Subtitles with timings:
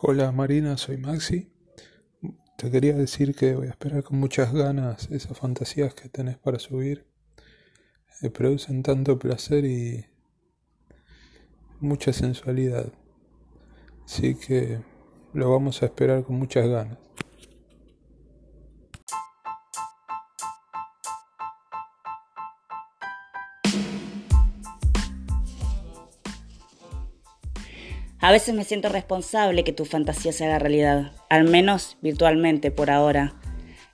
[0.00, 1.50] Hola Marina, soy Maxi.
[2.56, 6.60] Te quería decir que voy a esperar con muchas ganas esas fantasías que tenés para
[6.60, 7.04] subir.
[8.22, 10.06] Me producen tanto placer y
[11.80, 12.92] mucha sensualidad.
[14.04, 14.78] Así que
[15.32, 16.98] lo vamos a esperar con muchas ganas.
[28.20, 32.90] A veces me siento responsable que tu fantasía se haga realidad, al menos virtualmente por
[32.90, 33.34] ahora.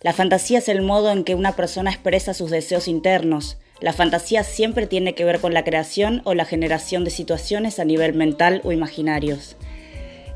[0.00, 3.58] La fantasía es el modo en que una persona expresa sus deseos internos.
[3.80, 7.84] La fantasía siempre tiene que ver con la creación o la generación de situaciones a
[7.84, 9.56] nivel mental o imaginarios,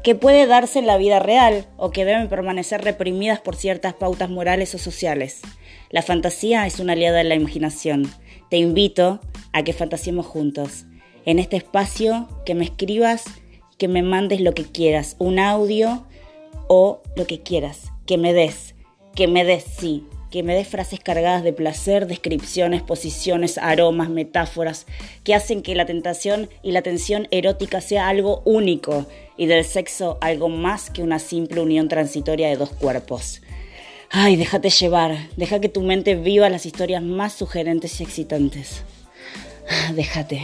[0.03, 4.29] que puede darse en la vida real o que deben permanecer reprimidas por ciertas pautas
[4.29, 5.41] morales o sociales.
[5.89, 8.11] La fantasía es una aliada de la imaginación.
[8.51, 9.21] Te invito
[9.55, 10.85] a que fantasiemos juntos.
[11.25, 13.25] En este espacio, que me escribas
[13.79, 16.05] que me mandes lo que quieras, un audio
[16.67, 18.75] o lo que quieras, que me des,
[19.15, 24.87] que me des, sí, que me des frases cargadas de placer, descripciones, posiciones, aromas, metáforas,
[25.25, 30.19] que hacen que la tentación y la tensión erótica sea algo único y del sexo
[30.21, 33.41] algo más que una simple unión transitoria de dos cuerpos.
[34.11, 38.83] Ay, déjate llevar, deja que tu mente viva las historias más sugerentes y excitantes.
[39.95, 40.43] Déjate.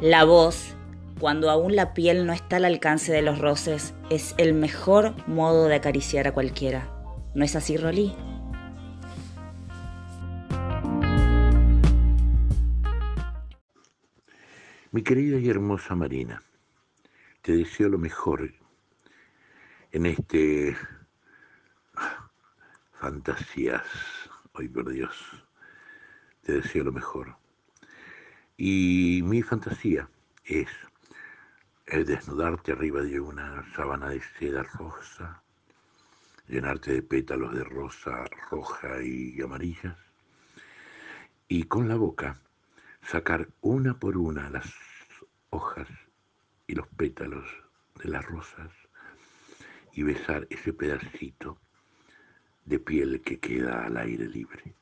[0.00, 0.76] La voz,
[1.18, 5.66] cuando aún la piel no está al alcance de los roces, es el mejor modo
[5.66, 6.88] de acariciar a cualquiera.
[7.34, 8.14] ¿No es así, Rolí?
[14.92, 16.44] Mi querida y hermosa Marina,
[17.42, 18.54] te deseo lo mejor
[19.90, 20.76] en este
[22.92, 23.82] fantasías,
[24.52, 25.16] hoy por Dios,
[26.42, 27.47] te deseo lo mejor.
[28.60, 30.10] Y mi fantasía
[30.44, 30.68] es
[31.86, 35.40] el desnudarte arriba de una sábana de seda rosa,
[36.48, 39.96] llenarte de pétalos de rosa roja y amarillas,
[41.46, 42.40] y con la boca
[43.00, 44.74] sacar una por una las
[45.50, 45.86] hojas
[46.66, 47.46] y los pétalos
[48.02, 48.72] de las rosas
[49.92, 51.60] y besar ese pedacito
[52.64, 54.74] de piel que queda al aire libre.